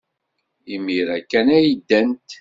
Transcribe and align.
Imir-a 0.73 1.17
kan 1.31 1.47
ay 1.57 1.69
ddant. 1.79 2.29